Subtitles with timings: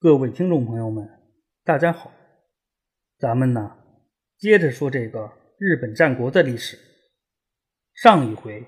[0.00, 1.10] 各位听众朋友们，
[1.64, 2.12] 大家好，
[3.18, 3.78] 咱们呢
[4.38, 5.28] 接着说这个
[5.58, 6.78] 日本战国的历史。
[7.94, 8.64] 上一回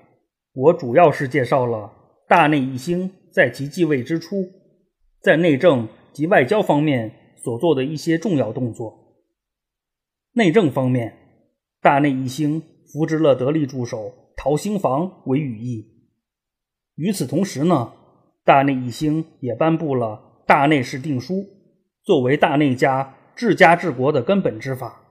[0.51, 1.89] 我主要是介绍了
[2.27, 4.43] 大内义兴在其继位之初，
[5.21, 9.23] 在内政及外交方面所做的一些重要动作。
[10.33, 11.17] 内政方面，
[11.79, 12.61] 大内义兴
[12.91, 16.11] 扶植了得力助手陶兴房为羽翼。
[16.95, 17.93] 与此同时呢，
[18.43, 20.27] 大内义兴也颁布了。
[20.51, 21.47] 大内氏定书
[22.03, 25.01] 作为大内家治家治国的根本之法。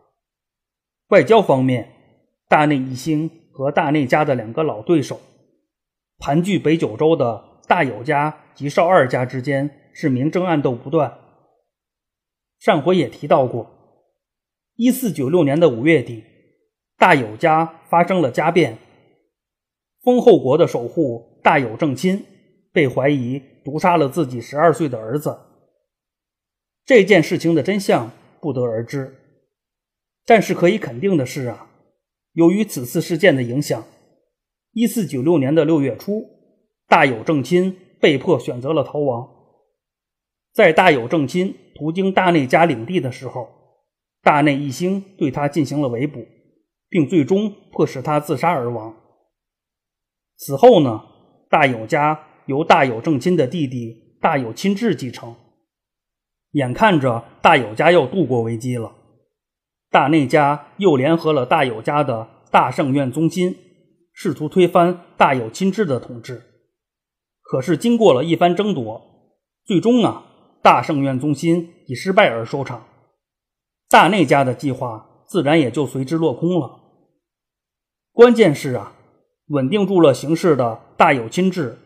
[1.09, 1.89] 外交方面，
[2.47, 5.19] 大内义兴和大内家的两个老对手，
[6.19, 11.17] 盘踞北九州的大友家及少二家之间是明争暗斗不断。
[12.59, 13.71] 上回也提到过，
[14.77, 16.23] 一四九六年的五月底，
[16.99, 18.77] 大友家发生了家变，
[20.03, 22.27] 丰后国的守护大友正亲
[22.75, 23.41] 被怀疑。
[23.65, 25.39] 毒杀了自己十二岁的儿子，
[26.85, 28.11] 这件事情的真相
[28.41, 29.17] 不得而知。
[30.25, 31.69] 但是可以肯定的是啊，
[32.33, 33.85] 由于此次事件的影响，
[34.73, 36.25] 一四九六年的六月初，
[36.87, 39.29] 大有正亲被迫选择了逃亡。
[40.53, 43.49] 在大有正亲途经大内家领地的时候，
[44.23, 46.27] 大内义兴对他进行了围捕，
[46.89, 48.97] 并最终迫使他自杀而亡。
[50.37, 51.03] 此后呢，
[51.51, 52.27] 大友家。
[52.47, 55.35] 由大有正亲的弟弟大有亲治继承。
[56.53, 58.93] 眼看着大有家要度过危机了，
[59.89, 63.57] 大内家又联合了大有家的大圣院宗亲，
[64.13, 66.43] 试图推翻大有亲治的统治。
[67.43, 69.01] 可是经过了一番争夺，
[69.65, 70.25] 最终啊，
[70.61, 72.85] 大圣院宗亲以失败而收场，
[73.89, 76.81] 大内家的计划自然也就随之落空了。
[78.13, 78.93] 关键是啊，
[79.49, 81.79] 稳定住了形势的大有亲治。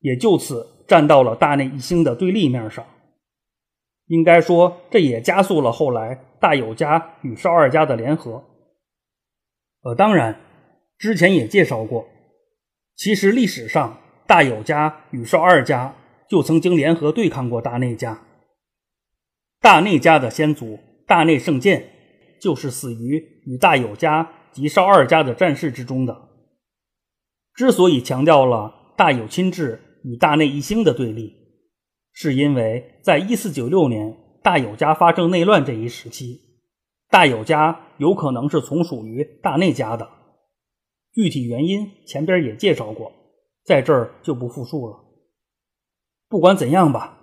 [0.00, 2.84] 也就此站到了大内一星的对立面上，
[4.06, 8.42] 应该说这也加速了后来大友家与少二家的联合。
[9.82, 10.40] 呃，当然
[10.98, 12.08] 之前也介绍过，
[12.96, 15.94] 其实历史上大友家与少二家
[16.28, 18.22] 就曾经联合对抗过大内家。
[19.60, 21.90] 大内家的先祖大内圣剑
[22.40, 26.28] 就是死于与大友家及少二家的战事之中的。
[27.54, 29.82] 之所以强调了大友亲治。
[30.02, 31.34] 与大内义兴的对立，
[32.12, 36.40] 是因为在一四九六年大友家发生内乱这一时期，
[37.08, 40.08] 大友家有可能是从属于大内家的。
[41.12, 43.12] 具体原因前边也介绍过，
[43.64, 44.96] 在这儿就不复述了。
[46.28, 47.18] 不管怎样吧，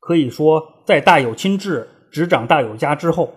[0.00, 3.32] 可以说在大友亲治执掌大友家之后，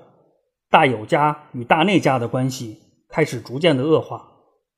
[0.70, 4.28] 大友家与大内家的关系开始逐渐的恶化，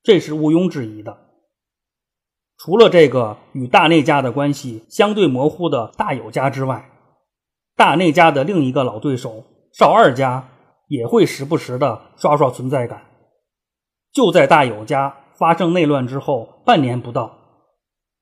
[0.04, 1.23] 这是毋庸置疑的。
[2.64, 6.90] 除了这个与大内家的关系相对模糊的大友家之外，
[7.76, 9.44] 大内家的另一个老对手
[9.74, 10.48] 少二家
[10.88, 13.02] 也会时不时的刷刷存在感。
[14.14, 17.38] 就在大友家发生内乱之后半年不到，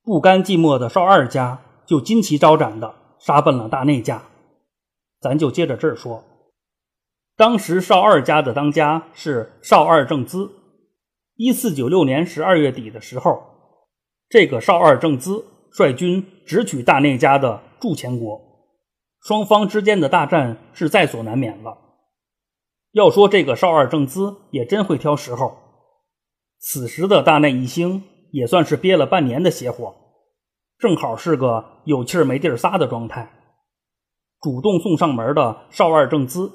[0.02, 4.24] 不甘寂寞的少二家就金旗招展的杀奔了大内家。
[5.20, 6.24] 咱就接着这儿说，
[7.38, 10.50] 当时少二家的当家是少二正资。
[11.36, 13.51] 一四九六年十二月底的时候。
[14.32, 18.40] 这个少二正资率军直取大内家的筑前国，
[19.22, 21.78] 双方之间的大战是在所难免了。
[22.94, 25.58] 要说这个少二正资也真会挑时候，
[26.60, 29.94] 此时的大内义兴也算是憋了半年的邪火，
[30.80, 33.30] 正好是个有气儿没地儿撒的状态。
[34.40, 36.50] 主动送上门的少二正资，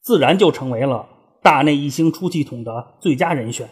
[0.00, 1.08] 自然就成为了
[1.42, 3.68] 大内义兴出气筒的最佳人选。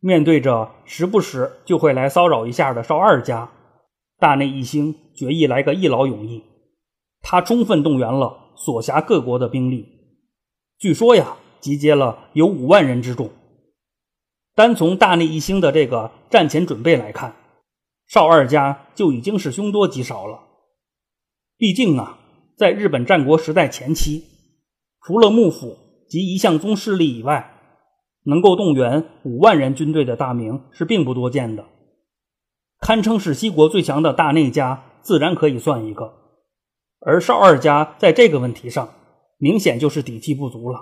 [0.00, 3.50] 面对着时不时就会来骚扰一下的少二家，
[4.18, 6.42] 大内义兴决意来个一劳永逸。
[7.20, 9.86] 他充分动员了所辖各国的兵力，
[10.78, 13.30] 据说呀，集结了有五万人之众。
[14.54, 17.36] 单从大内义兴的这个战前准备来看，
[18.08, 20.40] 少二家就已经是凶多吉少了。
[21.58, 22.18] 毕竟啊，
[22.56, 24.24] 在日本战国时代前期，
[25.02, 25.76] 除了幕府
[26.08, 27.59] 及一向宗势力以外，
[28.24, 31.64] 能够动员五万人军队的大名是并不多见的，
[32.80, 36.14] 堪称是西国最强的大内家，自然可以算一个。
[37.00, 38.92] 而少二家在这个问题上，
[39.38, 40.80] 明显就是底气不足了。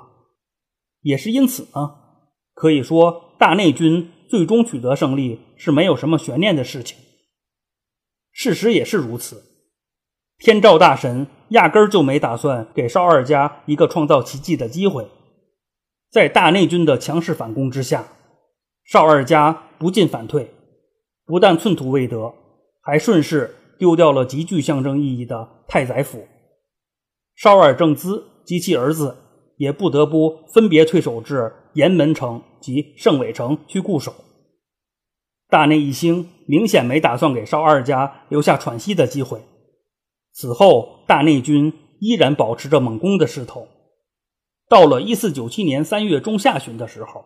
[1.03, 1.95] 也是因此呢，
[2.55, 6.99] 可以说大内军最终取得胜利是没有什么悬念的事情。
[8.33, 9.43] 事实也是如此，
[10.39, 15.09] 天照大神压根儿就没打算给少二家一个创造奇迹的机会。
[16.11, 18.09] 在大内军的强势反攻之下，
[18.85, 20.51] 少二家不进反退，
[21.27, 22.35] 不但寸土未得，
[22.81, 26.27] 还顺势丢掉了极具象征意义的太宰府，
[27.37, 29.17] 少二正资及其儿子
[29.59, 34.15] 也不得不分别退守至岩门城及盛尾城去固守。
[35.51, 39.41] 大内义兴明显没打算给少二家留下喘息的机会。
[40.33, 43.69] 此后，大内军依然保持着猛攻的势头。
[44.69, 47.25] 到了一四九七年三月中下旬的时候，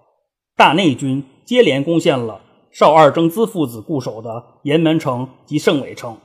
[0.57, 2.41] 大内军接连攻陷了
[2.71, 6.17] 少二征资父子固守的岩门城及盛尾城。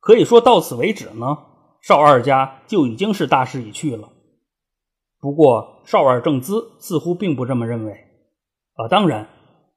[0.00, 1.38] 可以说到此为止呢，
[1.82, 4.08] 少二家就已经是大势已去了。
[5.20, 7.92] 不过，少二正资似乎并不这么认为。
[8.74, 9.28] 啊，当然，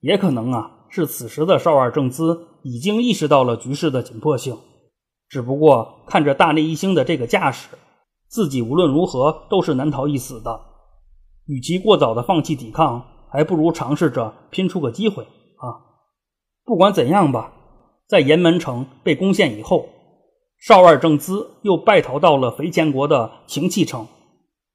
[0.01, 0.73] 也可能啊。
[0.89, 4.57] 是此时的少二正资已经意识到了局势的紧迫性，
[5.27, 7.67] 只不过看着大内一星的这个架势，
[8.27, 10.61] 自己无论如何都是难逃一死的。
[11.45, 15.79] 与其过早的放弃抵抗，还不如尝试着拼出个机会啊！
[16.65, 17.53] 不管怎样吧，
[18.07, 19.87] 在岩门城被攻陷以后，
[20.59, 24.07] 少二正资又败逃到了肥前国的晴气城，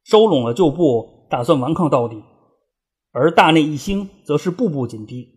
[0.04, 2.22] 收拢了旧部，打算顽抗到底。
[3.12, 5.28] 而大内一星则是步步紧逼。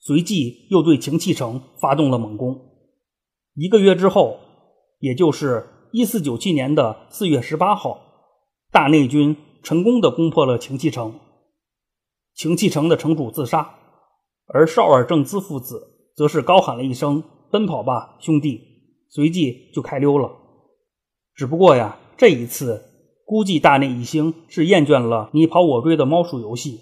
[0.00, 2.60] 随即又对晴气城发动了猛攻。
[3.54, 4.38] 一个月之后，
[4.98, 5.64] 也就是
[5.96, 7.98] 一四九七年的四月十八号，
[8.70, 11.18] 大内军成功的攻破了晴气城。
[12.34, 13.76] 晴气城的城主自杀，
[14.44, 18.60] 而少尔正资父子则是高喊了一声“奔跑吧，兄弟”，
[19.08, 20.30] 随即就开溜了。
[21.34, 22.84] 只不过呀，这一次
[23.24, 26.78] 估计大内义兴是厌倦了你跑我追的猫鼠游戏，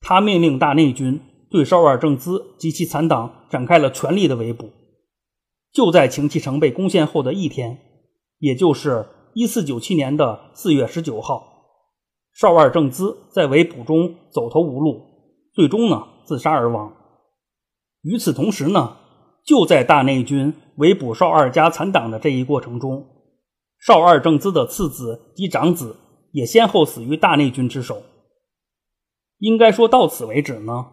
[0.00, 1.22] 他命令大内军。
[1.48, 4.68] 对少尔正资及其残党展开了全力的围捕。
[5.72, 7.78] 就在晴气城被攻陷后的一天，
[8.38, 11.42] 也就是一四九七年的四月十九号，
[12.34, 15.02] 少二正资在围捕中走投无路，
[15.54, 16.92] 最终呢自杀而亡。
[18.02, 18.96] 与此同时呢，
[19.44, 23.06] 就在大内军围捕少二家残党的这一过程中，
[23.78, 25.96] 少二正资的次子及长子
[26.32, 28.02] 也先后死于大内军之手。
[29.38, 30.86] 应该说到此为止呢。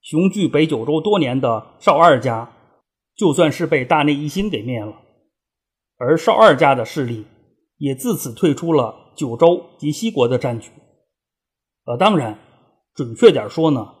[0.00, 2.50] 雄踞北九州多年的少二家，
[3.14, 4.92] 就算是被大内义兴给灭了，
[6.02, 7.24] 而少二家的势力
[7.78, 10.72] 也自此退出了九州及西国的战局。
[11.84, 12.36] 呃，当然，
[12.92, 13.94] 准确点说呢，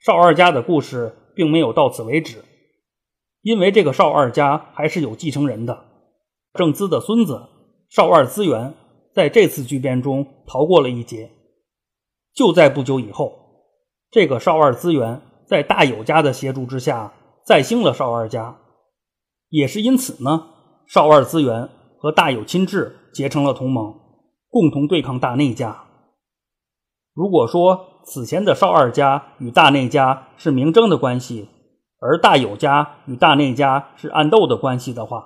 [0.00, 2.44] 少二家的故事并没有到此为止，
[3.42, 5.84] 因为这个少二家还是有继承人的。
[6.54, 7.40] 郑资的孙子
[7.88, 8.74] 少二资源
[9.14, 11.30] 在这次巨变中逃过了一劫。
[12.34, 13.32] 就在不久以后，
[14.10, 15.22] 这个少二资源。
[15.46, 17.12] 在大友家的协助之下，
[17.44, 18.58] 再兴了少二家，
[19.50, 20.53] 也是因此呢，
[20.86, 23.94] 少二资源和大友亲至结成了同盟，
[24.50, 25.84] 共同对抗大内家。
[27.14, 31.48] 如果说此前的少二家与大内家是明争的关系，
[32.00, 35.24] 而大友家与大内家是暗斗的关系的话，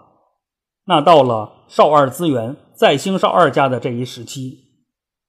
[0.84, 4.58] 那到了少二资源再兴少二家的这一时期，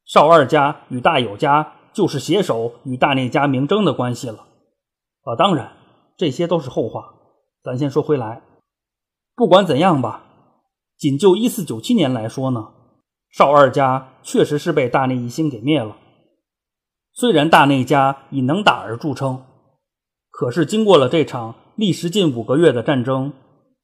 [0.05, 4.45] 少二家与大友家就是携手与大内家明争的关系了。
[5.23, 5.71] 啊，当然，
[6.17, 7.15] 这些都是后话。
[7.63, 8.41] 咱先说回来，
[9.39, 10.25] 不管怎样吧，
[10.97, 12.71] 仅就一四九七年来说呢，
[13.31, 15.95] 少二家确实是被大内义兴给灭了。
[17.13, 19.45] 虽然大内家以能打而著称，
[20.29, 23.31] 可是经过了这场历时近五个月的战争，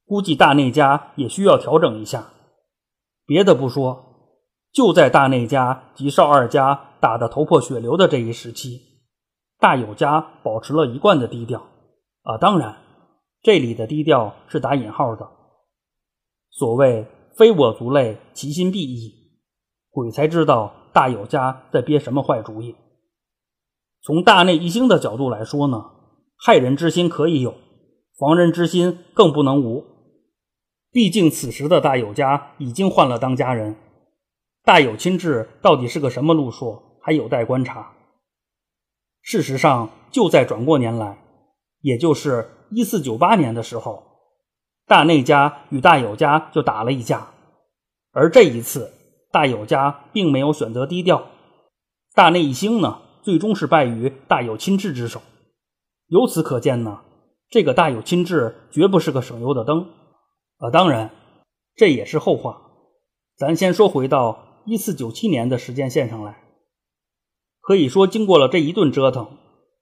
[0.04, 2.26] 估计大内家也需要调整一下。
[3.24, 4.04] 别的不说，
[4.74, 8.78] 就在大内家及少二家打得头破血流的这一时期。
[9.58, 11.60] 大友家保持了一贯的低调，
[12.24, 12.76] 啊，当然，
[13.40, 15.26] 这里的低调是打引号的。
[16.56, 19.12] 所谓“非我族类，其心必异”，
[19.92, 22.74] 鬼才知道大友家在憋什么坏主意。
[24.00, 25.84] 从大内一星的角度来说呢，
[26.38, 27.54] 害人之心可以有，
[28.18, 29.84] 防人之心更不能无。
[30.90, 33.76] 毕竟此时的大友家已经换了当家人，
[34.64, 37.92] 大友亲至到底是个什么路数，还有待观察。
[39.20, 41.18] 事实上，就在转过年来，
[41.82, 44.02] 也就是一四九八年的时候，
[44.86, 47.28] 大内家与大友家就打了一架。
[48.12, 48.92] 而这一次，
[49.30, 51.26] 大友家并没有选择低调，
[52.14, 55.20] 大内义兴呢，最终是败于大友亲至之手。
[56.06, 57.00] 由此可见呢，
[57.50, 59.88] 这个大友亲至绝不是个省油的灯。
[60.58, 61.10] 啊，当然，
[61.74, 62.62] 这也是后话。
[63.36, 66.42] 咱先说回到一四九七年的时间线上来。
[67.60, 69.28] 可以说，经过了这一顿折腾，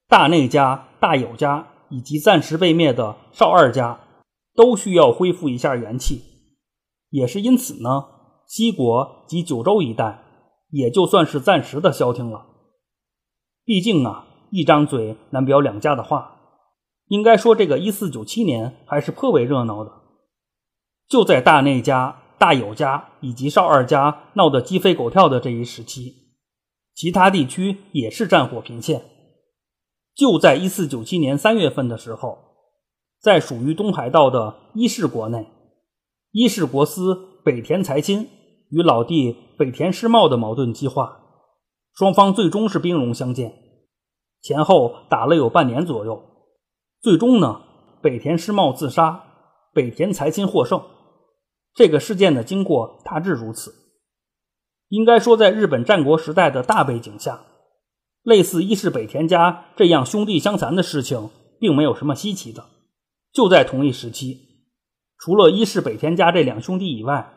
[0.09, 3.99] 大内家、大友家以及暂时被灭的少二家，
[4.55, 6.21] 都需要恢复一下元气。
[7.09, 8.05] 也是因此呢，
[8.47, 10.23] 西国及九州一带
[10.69, 12.45] 也就算是暂时的消停了。
[13.63, 16.31] 毕竟啊，一张嘴难表两家的话。
[17.07, 19.91] 应该说，这个一四九七年还是颇为热闹的。
[21.07, 26.15] 就在大内家、大友家以及少二家闹得鸡飞狗跳的这一时期，
[26.95, 29.03] 其他地区也是战火频现。
[30.15, 32.39] 就在一四九七年三月份的时候，
[33.25, 35.47] 在属于东海道的伊势国内，
[36.29, 38.29] 伊势国司北田财亲
[38.69, 41.21] 与老弟北田师茂的矛盾激化，
[41.95, 43.51] 双方最终是兵戎相见，
[44.43, 46.23] 前后打了有半年左右，
[47.01, 47.63] 最终呢，
[48.03, 49.23] 北田师茂自杀，
[49.73, 50.79] 北田财亲获胜。
[51.73, 53.73] 这个事件的经过大致如此。
[54.89, 57.41] 应该说，在日本战国时代的大背景下，
[58.21, 62.63] 类似伊势北田家这样兄弟相残的事情，并没有什么稀奇的。
[63.35, 64.39] 就在同一时期，
[65.19, 67.33] 除了伊势北田家这两兄弟以外，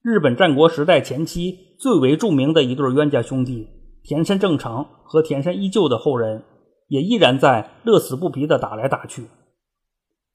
[0.00, 3.66] 日本战国时代前期最为著名的一对冤家兄弟
[4.04, 6.44] 田山正常和田山依旧的后人，
[6.86, 9.26] 也依然在乐此不疲地打来打去。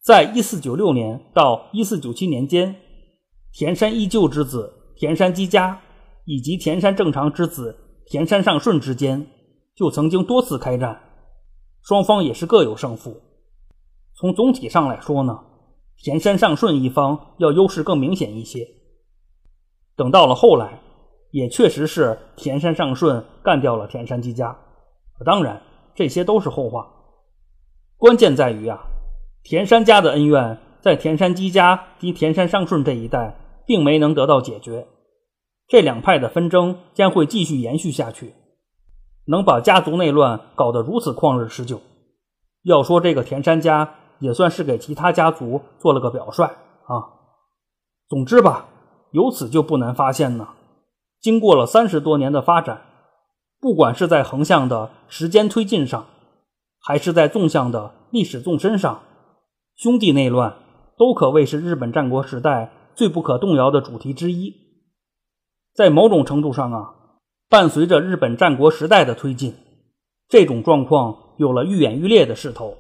[0.04, 2.76] 在一四九六年到一四九七年间。
[3.54, 5.82] 田山依旧之子田山基家
[6.26, 9.28] 以及田山正常之子田山上顺之间，
[9.76, 11.02] 就曾经多次开战，
[11.82, 13.22] 双方也是各有胜负。
[14.16, 15.40] 从总体上来说呢，
[15.98, 18.68] 田山上顺一方要优势更明显一些。
[19.96, 20.80] 等到了后来，
[21.32, 24.58] 也确实是田山上顺干掉了田山基家。
[25.26, 25.62] 当然，
[25.96, 26.88] 这些都是后话。
[27.98, 28.80] 关键在于啊，
[29.44, 33.38] 田山家的恩怨在田山基家及田山上顺这一代。
[33.64, 34.88] 并没能得到解决，
[35.68, 38.34] 这两派的纷争将会继续延续下去，
[39.28, 41.80] 能把家族内乱搞得如此旷日持久。
[42.64, 47.20] 要说这个田山家也算是给其他家族做了个表率啊。
[48.08, 48.68] 总之吧，
[49.12, 50.48] 由此就不难发现呢，
[51.20, 52.82] 经过了三十多年的发展，
[53.60, 56.06] 不管是在横向的时间推进上，
[56.80, 59.02] 还是在纵向的历史纵深上，
[59.76, 60.56] 兄弟内乱
[60.98, 62.72] 都可谓是日本战国时代。
[62.94, 64.54] 最不可动摇的主题之一，
[65.74, 66.94] 在某种程度上啊，
[67.50, 69.56] 伴随着日本战国时代的推进，
[70.28, 72.76] 这种状况有了愈演愈烈的势头。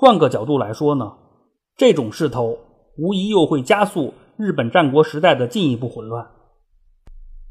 [0.00, 1.12] 换个角度来说呢，
[1.76, 2.58] 这种势头
[2.96, 6.26] 无疑又会加速日本战国时代的进一步混乱。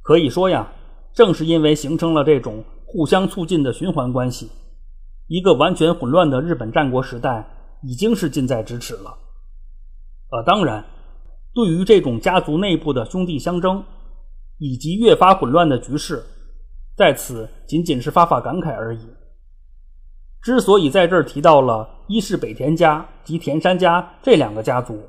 [0.02, 0.68] 可以说呀，
[1.14, 4.50] 正是因为形成了这种互相促进的循环关系，
[5.28, 7.48] 一个完全混乱的日本战国时代
[7.84, 9.16] 已经是近在咫尺了。
[10.32, 10.84] 呃，当然。
[11.54, 13.84] 对于这种家族内部的兄弟相争，
[14.58, 16.24] 以及越发混乱的局势，
[16.98, 19.00] 在此仅仅是发发感慨而已。
[20.42, 25.04] 之所以在这儿提到了伊势北田家及田山家这两个家族，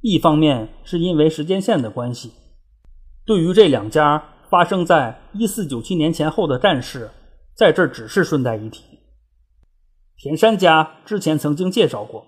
[0.00, 2.32] 一方面是因为时间线的关系，
[3.24, 7.10] 对于这两家发生在一四九七年前后的战事，
[7.54, 8.84] 在这儿只是顺带一提。
[10.16, 12.24] 田山家之前曾经介绍过，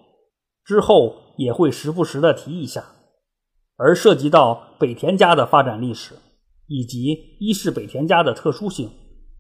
[0.65, 2.85] 之后也会时不时的提一下。
[3.81, 6.17] 而涉及到北田家的发展历史，
[6.67, 8.91] 以及伊势北田家的特殊性，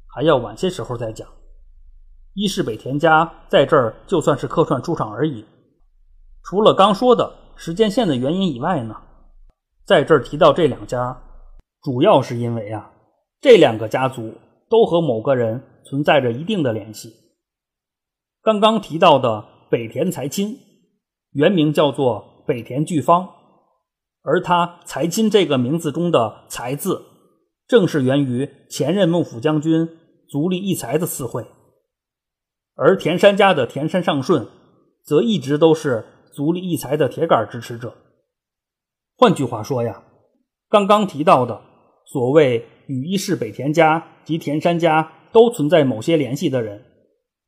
[0.06, 1.28] 还要晚些时候再讲。
[2.40, 5.44] 伊势北田家在这儿就算是客串出场而已。
[6.44, 8.94] 除了刚说的时间线的原因以外呢，
[9.84, 11.20] 在这儿提到这两家，
[11.82, 12.92] 主要是因为啊，
[13.40, 14.32] 这两个家族
[14.70, 17.12] 都和某个人存在着一定的联系。
[18.40, 20.56] 刚刚提到的北田财亲，
[21.32, 23.28] 原名叫做北田巨方。
[24.22, 27.02] 而他财亲这个名字中的“财”字，
[27.66, 29.88] 正是源于前任幕府将军
[30.28, 31.44] 足利义才的赐讳。
[32.80, 34.46] 而田山家的田山上顺，
[35.02, 37.92] 则一直都是足利义才的铁杆支持者。
[39.16, 40.04] 换句话说呀，
[40.68, 41.60] 刚刚提到的
[42.06, 46.84] 所谓与伊势北田家及田山家都存在某些联系的人，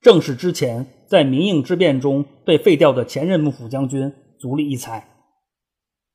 [0.01, 5.09] 正是之前在明应之变中被废掉的前任幕府将军足利义才。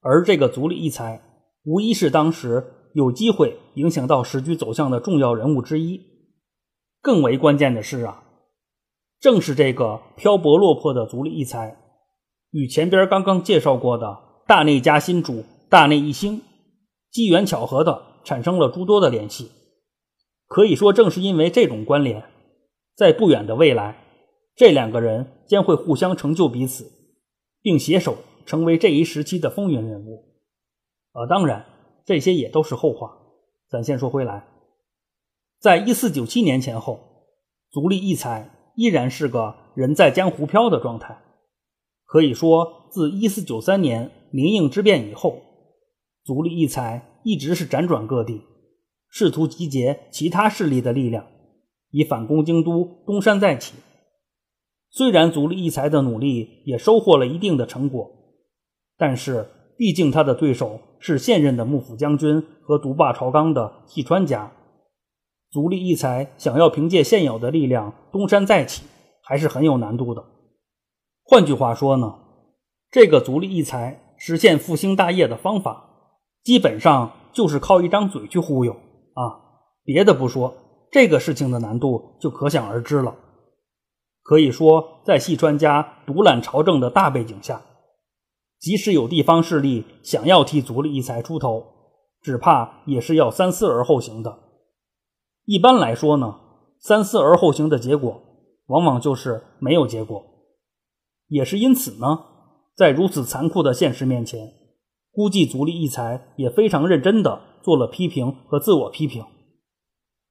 [0.02, 1.22] 而这个足利义才，
[1.64, 6.02] 无疑是当时有机会影响到时局走向的重要人物之一。
[7.02, 8.25] 更为关键的是啊，
[9.20, 11.78] 正是这个漂泊落魄的足利义才，
[12.52, 14.18] 与前边刚刚介绍过的
[14.48, 16.42] 大内家新主大内义兴，
[17.12, 19.52] 机缘巧合的产生了诸多的联系。
[20.48, 22.24] 可以说，正是因为这种关联，
[22.96, 23.98] 在不远的未来，
[24.56, 26.92] 这两个人将会互相成就彼此，
[27.62, 28.18] 并携手。
[28.46, 30.24] 成为这一时期的风云人物，
[31.14, 31.66] 呃，当然
[32.06, 33.18] 这些也都是后话。
[33.72, 34.46] 咱先说回来，
[35.60, 37.00] 在一四九七年前后，
[37.72, 41.18] 足利义才依然是个人在江湖飘的状态。
[42.06, 45.42] 可以说，自一四九三年明应之变以后，
[46.24, 48.42] 足利义才一直是辗转各地，
[49.10, 51.26] 试图集结其他势力的力量，
[51.92, 53.74] 以反攻京都，东山再起。
[54.92, 58.12] 虽然足利义才的努力也收获了一定的成果。
[58.98, 64.54] 但是毕竟他的对手是现任的幕府将军和独霸朝纲的细川家，
[65.56, 68.84] 足利义才想要凭借现有的力量东山再起，
[69.24, 70.22] 还是很有难度的。
[71.24, 72.14] 换句话说呢，
[72.92, 75.86] 这个足利义才实现复兴大业的方法，
[76.44, 78.74] 基本上就是靠一张嘴去忽悠
[79.14, 79.40] 啊！
[79.86, 80.54] 别的不说，
[80.92, 83.16] 这个事情的难度就可想而知了。
[84.24, 87.62] 可以说，在细川家独揽朝政的大背景下。
[88.60, 91.66] 即使有地方势力想要替足利义才出头，
[92.22, 94.40] 只怕也是要三思而后行的。
[95.46, 96.40] 一般来说呢，
[96.80, 98.22] 三思而后行的结果，
[98.68, 100.24] 往往就是没有结果。
[101.28, 102.20] 也是因此呢，
[102.76, 104.54] 在如此残酷的现实面前，
[105.12, 109.24] 估计足利义才也非常认真的做了批评和自我批评。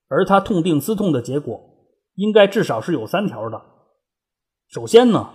[0.08, 1.60] 而他痛定思痛的结果，
[2.14, 3.62] 应该至少是有三条的。
[4.68, 5.30] 首先呢，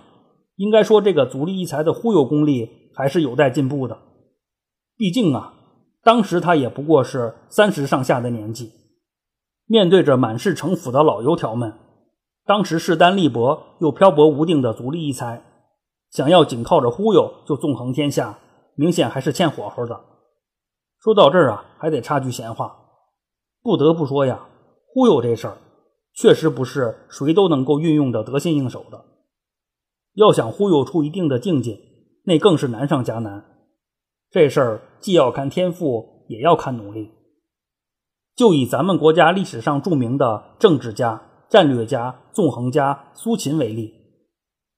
[0.56, 2.78] 应该说这个足利义才的忽悠功力。
[2.92, 3.96] 还是有待进步的，
[4.96, 5.54] 毕竟啊，
[6.02, 8.72] 当时他也不过是三十上下的年纪，
[9.70, 11.72] 面对着满是城府的老油条们，
[12.44, 15.44] 当时势单力薄又漂泊无定的足利义才，
[16.10, 18.40] 想要仅靠着忽悠就纵横天下，
[18.74, 20.00] 明显还是欠火候的。
[20.98, 22.76] 说到这儿啊，还得插句闲话，
[23.62, 24.48] 不得不说呀，
[24.92, 25.58] 忽悠这事儿
[26.14, 29.04] 确实不是谁都能够运用的得心应手的，
[30.14, 31.78] 要想忽悠出一定的境界。
[32.24, 33.44] 那更是难上加难，
[34.32, 37.12] 这事儿既要看天赋，也要看努力。
[38.40, 41.20] 就以咱们国家历史上著名的政治家、
[41.50, 43.92] 战略家、纵横家苏秦为例，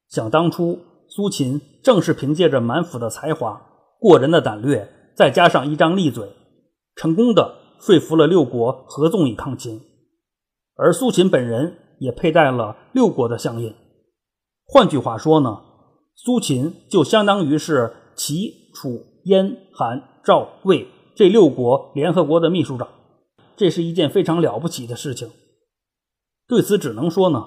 [0.09, 3.63] 想当初苏秦正是凭借着满腹的才华、
[4.01, 6.29] 过人的胆略，再加上一张利嘴，
[6.97, 9.81] 成功的说服了六国合纵以抗秦。
[10.75, 13.73] 而苏秦本人也佩戴了六国的相印。
[14.67, 15.61] 换句话说呢？
[16.17, 22.89] 苏秦就相当于是齐、楚、燕、韩、赵、魏这六国联合国的秘书长，
[23.63, 25.31] 这是一件非常了不起的事情。
[26.49, 27.47] 对此，只能说呢，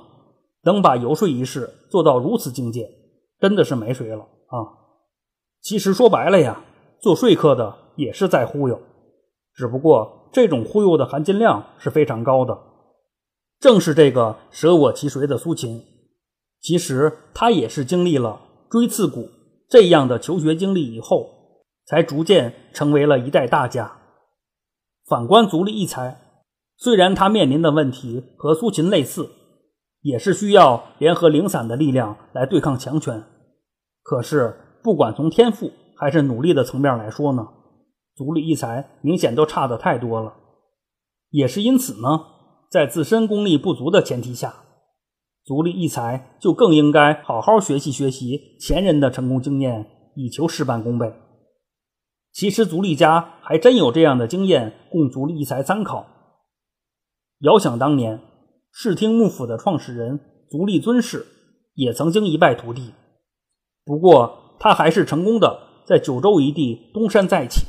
[0.63, 2.89] 能把游说一事做到如此境界，
[3.37, 4.55] 真的是没谁了啊！
[5.61, 6.63] 其实说白了呀，
[7.01, 8.81] 做说客的也是在忽悠，
[9.55, 12.57] 只不过这种忽悠的含金量是非常高的。
[13.59, 15.83] 正是这个舍我其谁的苏秦，
[16.61, 18.39] 其实他也是经历了。
[18.69, 19.29] 锥刺股
[19.67, 21.29] 这样的求学经历以后，
[21.85, 23.99] 才逐渐成为了一代大家。
[25.07, 26.19] 反观足利义才，
[26.77, 29.29] 虽然他面临的问题和苏秦类似，
[30.01, 33.23] 也是需要联合零散的力量来对抗强权，
[34.01, 37.47] 可是不管从天赋还是努力的层面来说呢，
[38.15, 40.33] 足利义才明显都差的太多了。
[41.29, 42.21] 也是因此呢，
[42.71, 44.53] 在自身功力不足的前提下。
[45.43, 51.13] 足利义才就更应该好好学习学习前人的成功经验，以求事半功倍。
[52.35, 56.05] 其实足利家还真有这样的经验供足利义才参考。
[57.39, 58.19] 遥想当年，
[58.73, 60.19] 室町幕府的创始人
[60.49, 61.25] 足利尊氏
[61.75, 62.93] 也曾经一败涂地，
[63.85, 67.61] 不过他还是成功的在九州一地东山再起。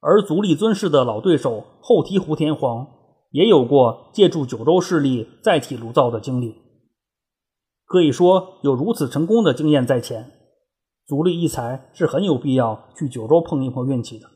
[0.00, 2.86] 而足利尊氏的老对手后醍醐天皇。
[3.32, 6.56] 也有过借助九州势力再起炉灶的经历，
[7.86, 10.32] 可以说有如此成功的经验在前，
[11.10, 14.30] 足利义才是很有必要去九州碰一碰运气的。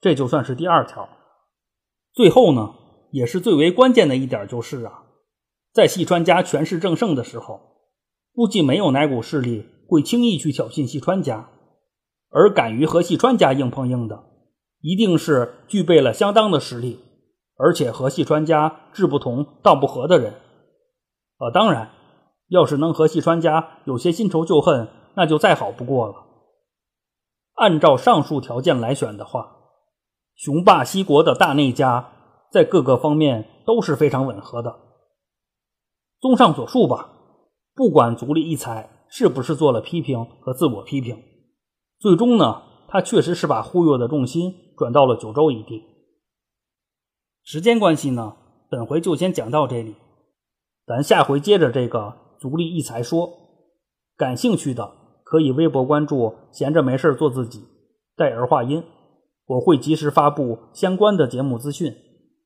[0.00, 1.08] 这就算是第二条。
[2.12, 2.74] 最后呢，
[3.10, 5.02] 也是最为关键的一点就是啊，
[5.72, 7.60] 在细川家权势正盛的时候，
[8.32, 11.50] 估计没有哪股势力会轻易去挑衅细川家，
[12.30, 14.22] 而敢于和细川家硬碰硬的，
[14.80, 17.00] 一定是具备了相当的实力。
[17.62, 20.32] 而且和细川家志不同道不合的人，
[21.38, 21.90] 呃，当然，
[22.48, 26.26] 要是能和细川家有些新仇旧恨，那就再好不过了。
[27.54, 29.56] 按照上述条件来选的话，
[30.34, 32.12] 雄霸西国的大内家
[32.50, 34.78] 在各个方面都是非常吻合的。
[36.20, 37.10] 综上所述吧，
[37.74, 41.22] 不管足利义才是不是做了批评和自我批评，
[41.98, 45.82] 最终呢，他确实是把忽悠的重心转到了九州一地。
[47.42, 48.36] 时间关系呢，
[48.70, 49.96] 本回就先讲到这里，
[50.86, 53.30] 咱下回接着这个足利义才说。
[54.16, 54.92] 感兴趣的
[55.30, 57.60] 可以微博关注“闲着没事做自己”，
[58.18, 58.82] 带儿化音，
[59.46, 61.94] 我会及时发布相关的节目资讯。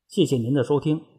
[0.06, 1.13] 谢谢您的收听。